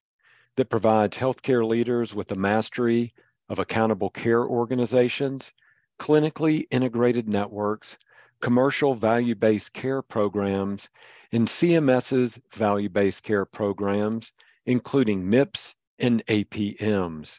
that 0.56 0.70
provides 0.70 1.16
healthcare 1.16 1.66
leaders 1.66 2.14
with 2.14 2.28
the 2.28 2.36
mastery 2.36 3.14
of 3.48 3.58
accountable 3.58 4.10
care 4.10 4.44
organizations, 4.44 5.52
clinically 5.98 6.66
integrated 6.70 7.28
networks, 7.28 7.96
commercial 8.40 8.94
value 8.94 9.34
based 9.34 9.72
care 9.72 10.02
programs, 10.02 10.88
and 11.32 11.46
CMS's 11.46 12.38
value 12.54 12.88
based 12.88 13.22
care 13.22 13.44
programs, 13.44 14.32
including 14.66 15.28
MIPS 15.28 15.74
and 15.98 16.24
APMs. 16.26 17.38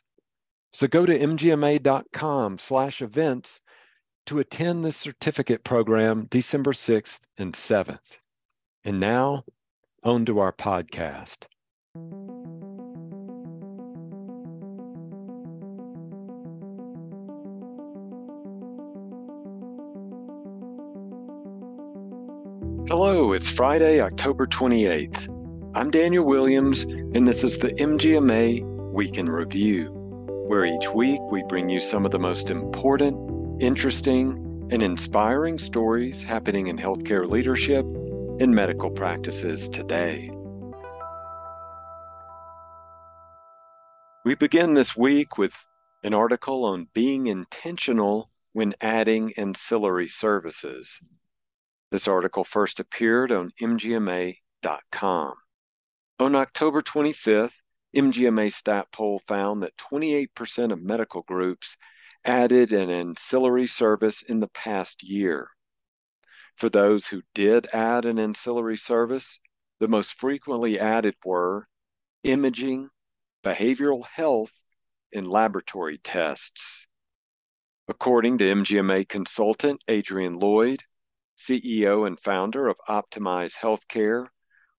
So 0.74 0.88
go 0.88 1.06
to 1.06 1.18
mgma.com 1.18 2.58
slash 2.58 3.02
events 3.02 3.60
to 4.28 4.40
attend 4.40 4.86
the 4.86 4.92
certificate 4.92 5.64
program 5.64 6.28
December 6.30 6.72
6th 6.72 7.20
and 7.38 7.54
7th. 7.54 8.20
And 8.84 9.00
now, 9.00 9.44
on 10.04 10.26
to 10.26 10.40
our 10.40 10.54
podcast. 10.54 11.46
Hello, 22.92 23.32
it's 23.32 23.50
Friday, 23.50 24.02
October 24.02 24.46
28th. 24.46 25.30
I'm 25.74 25.92
Daniel 25.92 26.26
Williams, 26.26 26.84
and 26.84 27.26
this 27.26 27.42
is 27.42 27.58
the 27.58 27.70
MGMA 27.70 28.92
Week 28.92 29.18
in 29.18 29.30
Review, 29.30 29.86
where 30.50 30.66
each 30.66 30.90
week 30.90 31.22
we 31.32 31.42
bring 31.48 31.70
you 31.70 31.80
some 31.80 32.04
of 32.04 32.12
the 32.12 32.20
most 32.20 32.50
important, 32.50 33.62
interesting, 33.64 34.68
and 34.72 34.84
inspiring 34.84 35.58
stories 35.58 36.22
happening 36.22 36.68
in 36.68 36.78
healthcare 36.78 37.26
leadership 37.26 37.86
and 38.42 38.54
medical 38.54 38.92
practices 38.92 39.70
today. 39.70 40.30
We 44.26 44.36
begin 44.36 44.74
this 44.74 44.98
week 44.98 45.38
with 45.38 45.56
an 46.04 46.14
article 46.14 46.66
on 46.66 46.90
being 46.94 47.28
intentional 47.28 48.30
when 48.52 48.74
adding 48.82 49.32
ancillary 49.38 50.10
services. 50.10 51.00
This 51.92 52.08
article 52.08 52.46
first 52.46 52.80
appeared 52.80 53.34
on 53.34 53.52
MGMA.com. 53.62 55.34
On 56.20 56.36
October 56.36 56.82
25th, 56.82 57.56
MGMA 57.94 58.54
Stat 58.54 58.88
Poll 58.94 59.20
found 59.28 59.64
that 59.64 59.76
28% 59.76 60.72
of 60.72 60.82
medical 60.82 61.22
groups 61.24 61.76
added 62.24 62.72
an 62.72 62.90
ancillary 62.90 63.68
service 63.68 64.22
in 64.22 64.40
the 64.40 64.48
past 64.48 65.04
year. 65.04 65.50
For 66.56 66.70
those 66.70 67.08
who 67.08 67.24
did 67.34 67.68
add 67.74 68.06
an 68.06 68.20
ancillary 68.20 68.78
service, 68.78 69.40
the 69.80 69.90
most 69.90 70.14
frequently 70.14 70.80
added 70.80 71.16
were 71.26 71.68
imaging, 72.24 72.90
behavioral 73.44 74.06
health, 74.06 74.54
and 75.14 75.28
laboratory 75.28 75.98
tests. 75.98 76.88
According 77.90 78.38
to 78.38 78.46
MGMA 78.46 79.10
consultant 79.10 79.84
Adrian 79.90 80.40
Lloyd, 80.40 80.84
CEO 81.42 82.06
and 82.06 82.20
founder 82.20 82.68
of 82.68 82.78
Optimize 82.88 83.54
Healthcare, 83.54 84.28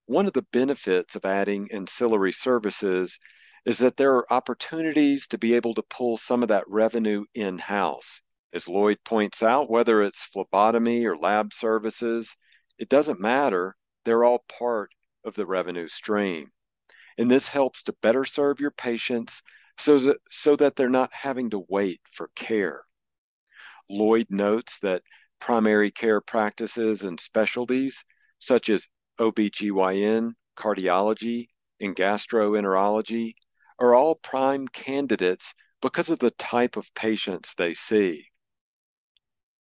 one 0.06 0.26
of 0.26 0.32
the 0.32 0.46
benefits 0.52 1.16
of 1.16 1.24
adding 1.24 1.68
ancillary 1.72 2.32
services 2.32 3.18
is 3.64 3.78
that 3.78 3.96
there 3.96 4.14
are 4.14 4.32
opportunities 4.32 5.26
to 5.28 5.38
be 5.38 5.54
able 5.54 5.74
to 5.74 5.82
pull 5.82 6.16
some 6.16 6.42
of 6.42 6.48
that 6.48 6.68
revenue 6.68 7.24
in 7.34 7.58
house. 7.58 8.20
As 8.52 8.68
Lloyd 8.68 8.98
points 9.04 9.42
out, 9.42 9.70
whether 9.70 10.02
it's 10.02 10.28
phlebotomy 10.32 11.06
or 11.06 11.16
lab 11.16 11.52
services, 11.52 12.34
it 12.78 12.88
doesn't 12.88 13.20
matter. 13.20 13.76
They're 14.04 14.24
all 14.24 14.44
part 14.58 14.90
of 15.24 15.34
the 15.34 15.46
revenue 15.46 15.88
stream. 15.88 16.50
And 17.18 17.30
this 17.30 17.48
helps 17.48 17.82
to 17.84 17.94
better 18.02 18.24
serve 18.24 18.60
your 18.60 18.72
patients 18.72 19.42
so 19.78 19.98
that, 20.00 20.16
so 20.30 20.56
that 20.56 20.76
they're 20.76 20.88
not 20.88 21.12
having 21.12 21.50
to 21.50 21.64
wait 21.68 22.00
for 22.12 22.28
care. 22.34 22.82
Lloyd 23.88 24.26
notes 24.30 24.78
that 24.80 25.02
primary 25.42 25.90
care 25.90 26.20
practices 26.20 27.02
and 27.02 27.18
specialties 27.18 28.04
such 28.38 28.70
as 28.70 28.86
OBGYN, 29.18 30.30
cardiology, 30.56 31.48
and 31.80 31.96
gastroenterology 31.96 33.34
are 33.80 33.92
all 33.92 34.14
prime 34.14 34.68
candidates 34.68 35.52
because 35.80 36.10
of 36.10 36.20
the 36.20 36.30
type 36.30 36.76
of 36.76 36.94
patients 36.94 37.54
they 37.58 37.74
see. 37.74 38.24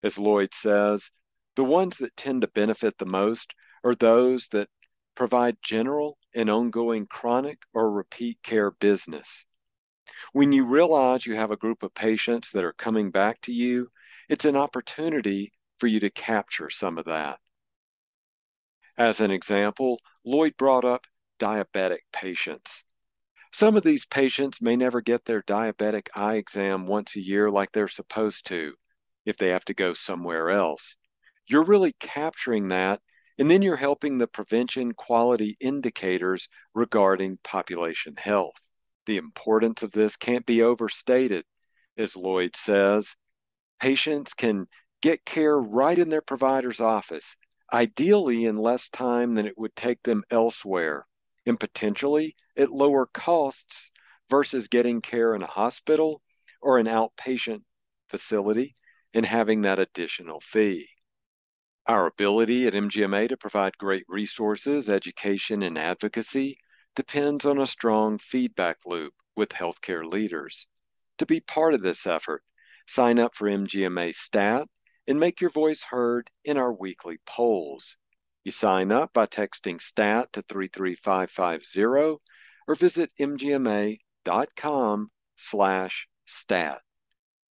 As 0.03 0.19
Lloyd 0.19 0.53
says, 0.53 1.09
the 1.55 1.63
ones 1.63 1.97
that 1.97 2.15
tend 2.15 2.41
to 2.41 2.47
benefit 2.49 2.95
the 2.99 3.07
most 3.07 3.51
are 3.83 3.95
those 3.95 4.49
that 4.49 4.69
provide 5.15 5.57
general 5.63 6.19
and 6.35 6.47
ongoing 6.47 7.07
chronic 7.07 7.57
or 7.73 7.89
repeat 7.89 8.37
care 8.43 8.69
business. 8.69 9.45
When 10.31 10.51
you 10.51 10.63
realize 10.63 11.25
you 11.25 11.35
have 11.37 11.49
a 11.49 11.57
group 11.57 11.81
of 11.81 11.91
patients 11.95 12.51
that 12.51 12.63
are 12.63 12.73
coming 12.73 13.09
back 13.09 13.41
to 13.41 13.51
you, 13.51 13.89
it's 14.29 14.45
an 14.45 14.55
opportunity 14.55 15.51
for 15.81 15.87
you 15.87 15.99
to 15.99 16.11
capture 16.11 16.69
some 16.69 16.99
of 16.99 17.05
that. 17.05 17.39
As 18.97 19.19
an 19.19 19.31
example, 19.31 19.99
Lloyd 20.23 20.55
brought 20.55 20.85
up 20.85 21.07
diabetic 21.39 22.01
patients. 22.13 22.83
Some 23.51 23.75
of 23.75 23.81
these 23.81 24.05
patients 24.05 24.61
may 24.61 24.75
never 24.75 25.01
get 25.01 25.25
their 25.25 25.41
diabetic 25.41 26.07
eye 26.15 26.35
exam 26.35 26.85
once 26.85 27.15
a 27.15 27.19
year 27.19 27.49
like 27.49 27.71
they're 27.71 27.87
supposed 27.87 28.45
to 28.45 28.75
if 29.25 29.37
they 29.37 29.49
have 29.49 29.65
to 29.65 29.73
go 29.73 29.93
somewhere 29.93 30.51
else. 30.51 30.95
You're 31.47 31.65
really 31.65 31.93
capturing 31.99 32.67
that, 32.67 33.01
and 33.39 33.49
then 33.49 33.63
you're 33.63 33.75
helping 33.75 34.19
the 34.19 34.27
prevention 34.27 34.93
quality 34.93 35.57
indicators 35.59 36.47
regarding 36.75 37.39
population 37.43 38.13
health. 38.17 38.69
The 39.07 39.17
importance 39.17 39.81
of 39.81 39.91
this 39.91 40.15
can't 40.15 40.45
be 40.45 40.61
overstated. 40.61 41.43
As 41.97 42.15
Lloyd 42.15 42.55
says, 42.55 43.15
patients 43.79 44.35
can 44.35 44.67
get 45.01 45.25
care 45.25 45.57
right 45.57 45.97
in 45.97 46.09
their 46.09 46.21
provider's 46.21 46.79
office, 46.79 47.35
ideally 47.73 48.45
in 48.45 48.57
less 48.57 48.87
time 48.89 49.33
than 49.33 49.47
it 49.47 49.57
would 49.57 49.75
take 49.75 50.01
them 50.03 50.23
elsewhere, 50.29 51.05
and 51.45 51.59
potentially 51.59 52.35
at 52.55 52.71
lower 52.71 53.07
costs 53.07 53.91
versus 54.29 54.67
getting 54.67 55.01
care 55.01 55.33
in 55.35 55.41
a 55.41 55.47
hospital 55.47 56.21
or 56.61 56.77
an 56.77 56.85
outpatient 56.85 57.61
facility 58.09 58.75
and 59.13 59.25
having 59.25 59.63
that 59.63 59.79
additional 59.79 60.39
fee. 60.39 60.87
Our 61.87 62.05
ability 62.05 62.67
at 62.67 62.73
MGMA 62.73 63.29
to 63.29 63.37
provide 63.37 63.77
great 63.77 64.05
resources, 64.07 64.87
education, 64.87 65.63
and 65.63 65.77
advocacy 65.77 66.57
depends 66.95 67.45
on 67.45 67.57
a 67.57 67.65
strong 67.65 68.19
feedback 68.19 68.77
loop 68.85 69.13
with 69.35 69.49
healthcare 69.49 70.05
leaders. 70.05 70.67
To 71.17 71.25
be 71.25 71.39
part 71.39 71.73
of 71.73 71.81
this 71.81 72.05
effort, 72.05 72.43
sign 72.87 73.17
up 73.17 73.35
for 73.35 73.49
MGMA 73.49 74.13
STAT 74.13 74.67
and 75.07 75.19
make 75.19 75.41
your 75.41 75.49
voice 75.49 75.83
heard 75.83 76.29
in 76.43 76.57
our 76.57 76.71
weekly 76.71 77.17
polls. 77.25 77.95
You 78.43 78.51
sign 78.51 78.91
up 78.91 79.13
by 79.13 79.27
texting 79.27 79.81
STAT 79.81 80.33
to 80.33 80.41
33550 80.41 82.19
or 82.67 82.75
visit 82.75 83.11
mgma.com 83.19 85.11
slash 85.35 86.07
stat. 86.25 86.81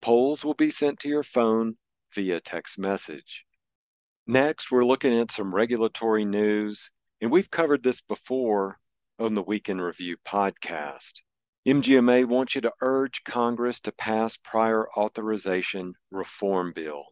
Polls 0.00 0.44
will 0.44 0.55
be 0.55 0.70
sent 0.70 1.00
to 1.00 1.08
your 1.08 1.23
phone 1.23 1.76
via 2.14 2.41
text 2.41 2.79
message. 2.79 3.44
Next, 4.26 4.70
we're 4.70 4.85
looking 4.85 5.19
at 5.19 5.31
some 5.31 5.55
regulatory 5.55 6.25
news, 6.25 6.91
and 7.20 7.31
we've 7.31 7.50
covered 7.50 7.82
this 7.82 8.00
before 8.00 8.79
on 9.19 9.35
the 9.35 9.43
Week 9.43 9.69
in 9.69 9.81
Review 9.81 10.17
podcast. 10.26 11.12
MGMA 11.67 12.25
wants 12.26 12.55
you 12.55 12.62
to 12.62 12.73
urge 12.81 13.23
Congress 13.25 13.81
to 13.81 13.93
pass 13.93 14.37
prior 14.38 14.88
authorization 14.97 15.94
reform 16.11 16.73
bill. 16.75 17.05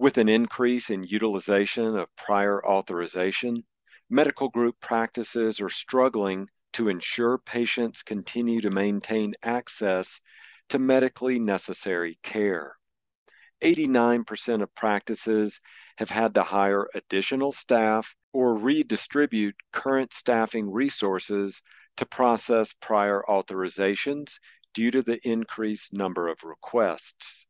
With 0.00 0.16
an 0.16 0.28
increase 0.28 0.90
in 0.90 1.02
utilization 1.02 1.98
of 1.98 2.14
prior 2.14 2.64
authorization, 2.64 3.64
medical 4.08 4.48
group 4.48 4.78
practices 4.80 5.60
are 5.60 5.68
struggling 5.68 6.48
to 6.74 6.88
ensure 6.88 7.38
patients 7.38 8.04
continue 8.04 8.60
to 8.60 8.70
maintain 8.70 9.34
access 9.42 10.20
to 10.68 10.78
medically 10.78 11.40
necessary 11.40 12.16
care. 12.22 12.76
89% 13.60 14.62
of 14.62 14.72
practices 14.76 15.60
have 15.96 16.10
had 16.10 16.34
to 16.34 16.44
hire 16.44 16.86
additional 16.94 17.50
staff 17.50 18.14
or 18.32 18.54
redistribute 18.54 19.56
current 19.72 20.12
staffing 20.12 20.70
resources 20.70 21.60
to 21.96 22.06
process 22.06 22.72
prior 22.80 23.24
authorizations 23.28 24.38
due 24.74 24.92
to 24.92 25.02
the 25.02 25.18
increased 25.28 25.92
number 25.92 26.28
of 26.28 26.44
requests. 26.44 27.46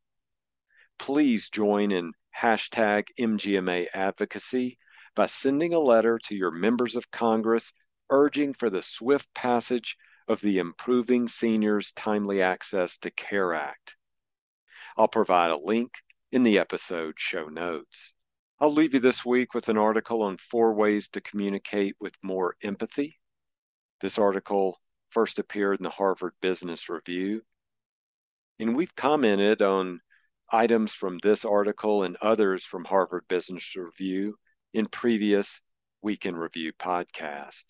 Please 0.99 1.51
join 1.51 1.93
in 1.93 2.13
hashtag 2.39 3.05
MGMA 3.19 3.89
advocacy 3.93 4.79
by 5.15 5.27
sending 5.27 5.75
a 5.75 5.81
letter 5.81 6.19
to 6.25 6.35
your 6.35 6.51
members 6.51 6.97
of 6.97 7.11
Congress 7.11 7.73
urging 8.11 8.55
for 8.55 8.71
the 8.71 8.83
swift 8.83 9.27
passage 9.35 9.97
of 10.29 10.41
the 10.41 10.59
Improving 10.59 11.27
Seniors 11.27 11.93
Timely 11.93 12.43
Access 12.43 12.99
to 12.99 13.11
Care 13.11 13.55
Act. 13.55 13.97
I'll 14.97 15.09
provide 15.09 15.51
a 15.51 15.57
link 15.57 15.91
in 16.31 16.43
the 16.43 16.59
episode 16.59 17.15
show 17.19 17.47
notes. 17.47 18.15
I'll 18.61 18.73
leave 18.73 18.95
you 18.95 19.01
this 19.01 19.25
week 19.25 19.55
with 19.55 19.69
an 19.69 19.79
article 19.79 20.23
on 20.23 20.37
four 20.37 20.75
ways 20.75 21.09
to 21.11 21.21
communicate 21.21 21.97
with 22.01 22.15
more 22.23 22.57
empathy 22.63 23.19
this 24.01 24.19
article 24.19 24.79
first 25.11 25.39
appeared 25.39 25.81
in 25.81 25.85
the 25.85 25.91
Harvard 25.91 26.33
Business 26.41 26.89
Review. 26.89 27.43
And 28.59 28.77
we've 28.77 28.95
commented 28.95 29.63
on 29.63 30.01
items 30.51 30.93
from 30.93 31.19
this 31.23 31.45
article 31.45 32.03
and 32.03 32.17
others 32.23 32.65
from 32.65 32.85
Harvard 32.85 33.25
Business 33.29 33.77
Review 33.77 34.37
in 34.73 34.87
previous 34.87 35.61
Week 36.03 36.27
in 36.27 36.37
Review 36.37 36.73
podcast. 36.73 37.65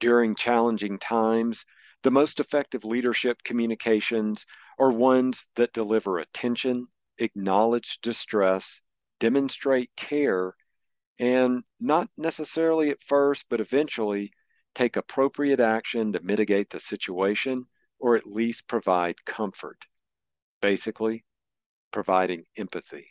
During 0.00 0.34
challenging 0.34 0.98
times, 0.98 1.64
the 2.02 2.10
most 2.10 2.40
effective 2.40 2.84
leadership 2.84 3.42
communications 3.44 4.46
are 4.78 4.90
ones 4.90 5.46
that 5.56 5.72
deliver 5.72 6.18
attention, 6.18 6.86
acknowledge 7.18 7.98
distress, 8.00 8.80
demonstrate 9.18 9.90
care, 9.96 10.54
and 11.18 11.62
not 11.78 12.08
necessarily 12.16 12.90
at 12.90 13.02
first, 13.02 13.44
but 13.50 13.60
eventually 13.60 14.32
take 14.74 14.96
appropriate 14.96 15.60
action 15.60 16.12
to 16.12 16.22
mitigate 16.22 16.70
the 16.70 16.80
situation 16.80 17.66
or 17.98 18.16
at 18.16 18.26
least 18.26 18.66
provide 18.66 19.22
comfort. 19.26 19.84
Basically, 20.62 21.24
providing 21.90 22.44
empathy. 22.56 23.08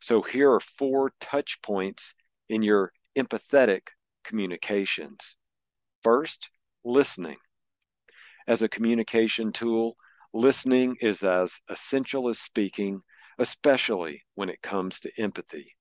So 0.00 0.22
here 0.22 0.52
are 0.52 0.60
four 0.60 1.12
touch 1.20 1.60
points 1.62 2.14
in 2.48 2.62
your 2.62 2.92
empathetic 3.16 3.88
communications. 4.24 5.36
First, 6.02 6.50
listening. 6.84 7.36
As 8.46 8.62
a 8.62 8.68
communication 8.68 9.52
tool, 9.52 9.96
listening 10.34 10.96
is 11.00 11.22
as 11.22 11.52
essential 11.68 12.28
as 12.28 12.38
speaking, 12.38 13.00
especially 13.38 14.22
when 14.34 14.50
it 14.50 14.60
comes 14.60 15.00
to 15.00 15.10
empathy. 15.18 15.74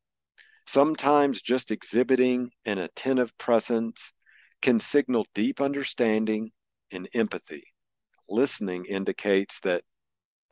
Sometimes 0.65 1.41
just 1.41 1.71
exhibiting 1.71 2.51
an 2.65 2.77
attentive 2.77 3.37
presence 3.37 4.13
can 4.61 4.79
signal 4.79 5.27
deep 5.35 5.59
understanding 5.59 6.51
and 6.91 7.09
empathy. 7.13 7.65
Listening 8.29 8.85
indicates 8.85 9.59
that 9.61 9.83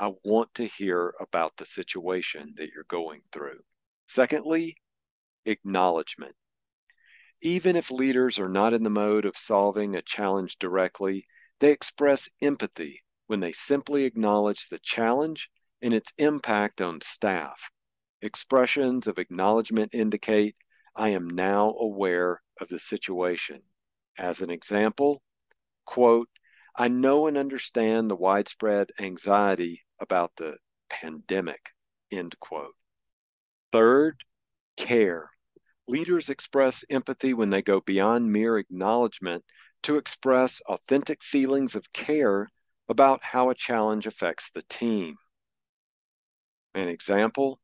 I 0.01 0.11
want 0.23 0.51
to 0.55 0.65
hear 0.65 1.13
about 1.19 1.55
the 1.57 1.65
situation 1.65 2.55
that 2.57 2.71
you're 2.73 2.85
going 2.85 3.21
through. 3.31 3.59
Secondly, 4.07 4.77
acknowledgement. 5.45 6.35
Even 7.39 7.75
if 7.75 7.91
leaders 7.91 8.39
are 8.39 8.49
not 8.49 8.73
in 8.73 8.81
the 8.81 8.89
mode 8.89 9.25
of 9.25 9.37
solving 9.37 9.95
a 9.95 10.01
challenge 10.01 10.57
directly, 10.57 11.27
they 11.59 11.71
express 11.71 12.27
empathy 12.41 13.03
when 13.27 13.41
they 13.41 13.51
simply 13.51 14.05
acknowledge 14.05 14.69
the 14.69 14.79
challenge 14.79 15.51
and 15.83 15.93
its 15.93 16.11
impact 16.17 16.81
on 16.81 16.99
staff. 17.01 17.69
Expressions 18.23 19.05
of 19.05 19.19
acknowledgement 19.19 19.93
indicate 19.93 20.55
I 20.95 21.09
am 21.09 21.29
now 21.29 21.75
aware 21.79 22.41
of 22.59 22.69
the 22.69 22.79
situation. 22.79 23.61
As 24.17 24.41
an 24.41 24.49
example, 24.49 25.21
quote, 25.85 26.27
I 26.75 26.87
know 26.87 27.27
and 27.27 27.37
understand 27.37 28.09
the 28.09 28.15
widespread 28.15 28.89
anxiety 28.99 29.83
about 30.01 30.31
the 30.35 30.57
pandemic, 30.89 31.69
end 32.11 32.35
quote. 32.39 32.75
Third, 33.71 34.17
care. 34.75 35.29
Leaders 35.87 36.29
express 36.29 36.83
empathy 36.89 37.33
when 37.33 37.49
they 37.49 37.61
go 37.61 37.81
beyond 37.81 38.31
mere 38.31 38.57
acknowledgement 38.57 39.45
to 39.83 39.97
express 39.97 40.59
authentic 40.67 41.23
feelings 41.23 41.75
of 41.75 41.91
care 41.93 42.49
about 42.89 43.23
how 43.23 43.49
a 43.49 43.55
challenge 43.55 44.05
affects 44.05 44.51
the 44.51 44.63
team. 44.63 45.15
An 46.73 46.87
example, 46.87 47.59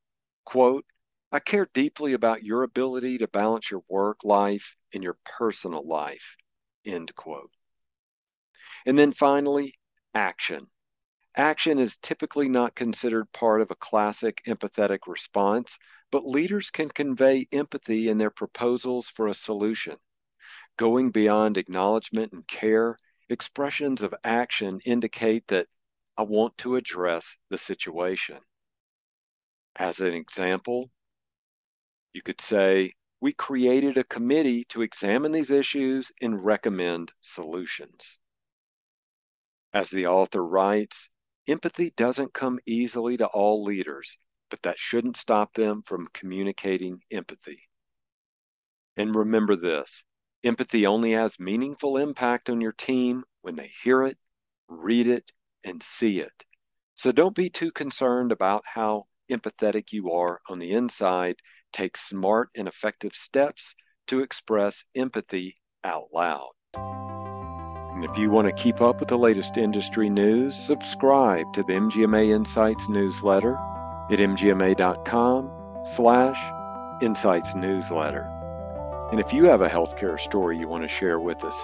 quote, 0.46 0.86
I 1.32 1.40
care 1.40 1.68
deeply 1.74 2.14
about 2.14 2.44
your 2.44 2.64
ability 2.64 3.18
to 3.20 3.28
balance 3.28 3.70
your 3.70 3.84
work 3.90 4.24
life 4.24 4.76
and 4.94 5.04
your 5.04 5.18
personal 5.26 5.86
life. 5.86 6.38
End 6.86 7.14
quote. 7.16 7.52
And 8.86 8.98
then 8.98 9.12
finally, 9.12 9.74
action. 10.14 10.68
Action 11.38 11.78
is 11.78 11.98
typically 11.98 12.50
not 12.50 12.74
considered 12.74 13.32
part 13.32 13.62
of 13.62 13.70
a 13.70 13.76
classic 13.76 14.42
empathetic 14.48 15.02
response, 15.06 15.78
but 16.10 16.26
leaders 16.26 16.72
can 16.72 16.90
convey 16.90 17.48
empathy 17.52 18.10
in 18.10 18.18
their 18.18 18.32
proposals 18.32 19.08
for 19.12 19.28
a 19.28 19.36
solution. 19.36 19.98
Going 20.78 21.12
beyond 21.12 21.58
acknowledgement 21.58 22.34
and 22.34 22.48
care, 22.48 22.98
expressions 23.30 24.02
of 24.02 24.16
action 24.24 24.80
indicate 24.84 25.46
that 25.50 25.68
I 26.18 26.24
want 26.24 26.58
to 26.58 26.76
address 26.76 27.38
the 27.52 27.60
situation. 27.60 28.40
As 29.76 30.00
an 30.00 30.16
example, 30.16 30.90
you 32.14 32.24
could 32.24 32.42
say, 32.42 32.96
We 33.22 33.34
created 33.34 34.00
a 34.00 34.04
committee 34.04 34.64
to 34.70 34.82
examine 34.82 35.34
these 35.34 35.52
issues 35.52 36.12
and 36.20 36.44
recommend 36.44 37.14
solutions. 37.22 38.18
As 39.72 39.92
the 39.92 40.08
author 40.08 40.44
writes, 40.44 41.10
empathy 41.48 41.92
doesn't 41.96 42.34
come 42.34 42.60
easily 42.66 43.18
to 43.18 43.28
all 43.28 43.64
leaders, 43.64 44.18
but 44.50 44.62
that 44.64 44.80
shouldn't 44.80 45.18
stop 45.18 45.54
them 45.54 45.84
from 45.86 46.10
communicating 46.14 47.02
empathy. 47.12 47.62
And 48.96 49.16
remember 49.16 49.56
this 49.56 50.04
empathy 50.44 50.86
only 50.86 51.12
has 51.12 51.40
meaningful 51.40 51.98
impact 51.98 52.50
on 52.50 52.62
your 52.62 52.72
team 52.72 53.24
when 53.42 53.56
they 53.56 53.72
hear 53.84 54.04
it, 54.04 54.18
read 54.68 55.08
it, 55.08 55.32
and 55.64 55.82
see 55.84 56.20
it. 56.20 56.44
So 56.96 57.12
don't 57.12 57.36
be 57.36 57.50
too 57.50 57.72
concerned 57.72 58.32
about 58.32 58.64
how 58.66 59.06
empathetic 59.30 59.92
you 59.92 60.12
are 60.12 60.42
on 60.50 60.60
the 60.60 60.74
inside 60.74 61.36
take 61.74 61.98
smart 61.98 62.50
and 62.56 62.68
effective 62.68 63.14
steps 63.14 63.76
to 64.08 64.22
express 64.22 64.84
empathy 64.96 65.56
out 65.84 66.08
loud. 66.14 66.52
And 67.98 68.06
if 68.06 68.16
you 68.16 68.30
want 68.30 68.48
to 68.48 68.52
keep 68.52 68.80
up 68.80 69.00
with 69.00 69.10
the 69.10 69.18
latest 69.18 69.58
industry 69.58 70.08
news, 70.08 70.56
subscribe 70.56 71.52
to 71.54 71.64
the 71.64 71.74
MGMA 71.74 72.30
Insights 72.30 72.88
newsletter 72.88 73.56
at 74.12 74.20
mgma.com 74.20 75.52
slash 75.84 76.40
insights 77.02 77.56
newsletter. 77.56 78.32
And 79.10 79.20
if 79.20 79.34
you 79.34 79.46
have 79.46 79.62
a 79.62 79.68
healthcare 79.68 80.20
story 80.20 80.60
you 80.60 80.68
want 80.68 80.84
to 80.84 80.88
share 80.88 81.20
with 81.20 81.44
us, 81.44 81.56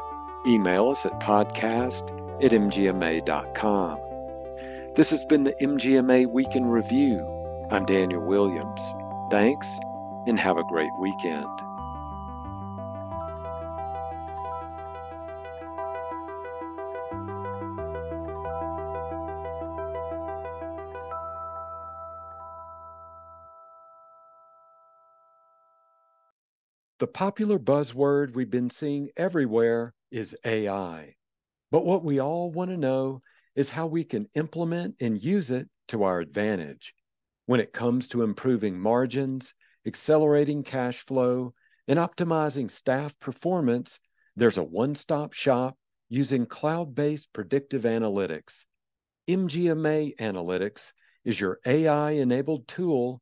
email 0.47 0.89
us 0.89 1.05
at 1.05 1.19
podcast 1.19 2.01
at 2.43 2.49
mgma.com. 2.49 3.99
This 4.95 5.11
has 5.11 5.25
been 5.25 5.43
the 5.43 5.53
MGMA 5.61 6.31
Week 6.31 6.55
in 6.55 6.65
Review. 6.65 7.19
I'm 7.69 7.85
Daniel 7.85 8.25
Williams. 8.25 8.81
Thanks 9.29 9.67
and 10.25 10.39
have 10.39 10.57
a 10.57 10.63
great 10.63 10.97
weekend. 10.99 11.45
The 27.03 27.07
popular 27.07 27.59
buzzword 27.59 28.33
we've 28.33 28.49
been 28.49 28.69
seeing 28.69 29.09
everywhere 29.17 29.93
is 30.09 30.37
AI. 30.45 31.15
But 31.69 31.83
what 31.83 32.01
we 32.01 32.21
all 32.21 32.49
want 32.49 32.71
to 32.71 32.77
know 32.77 33.21
is 33.57 33.67
how 33.67 33.87
we 33.87 34.05
can 34.05 34.29
implement 34.35 34.95
and 35.01 35.21
use 35.21 35.51
it 35.51 35.67
to 35.89 36.03
our 36.03 36.21
advantage. 36.21 36.93
When 37.45 37.59
it 37.59 37.73
comes 37.73 38.07
to 38.07 38.21
improving 38.21 38.79
margins, 38.79 39.53
accelerating 39.85 40.63
cash 40.63 41.05
flow, 41.05 41.53
and 41.89 41.99
optimizing 41.99 42.71
staff 42.71 43.19
performance, 43.19 43.99
there's 44.37 44.57
a 44.57 44.63
one 44.63 44.95
stop 44.95 45.33
shop 45.33 45.77
using 46.07 46.45
cloud-based 46.45 47.33
predictive 47.33 47.81
analytics. 47.81 48.63
MGMA 49.27 50.15
Analytics 50.21 50.93
is 51.25 51.37
your 51.37 51.59
AI-enabled 51.65 52.65
tool 52.69 53.21